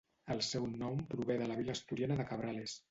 [0.35, 2.79] El seu nom prové de la vila asturiana de Cabrales.